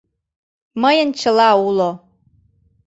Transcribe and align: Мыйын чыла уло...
Мыйын 0.81 1.09
чыла 1.19 1.49
уло... 1.67 1.91